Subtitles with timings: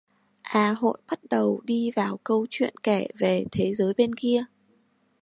[0.53, 4.45] A Hội bắt đầu đi vào câu chuyện kể về thế giời bên kia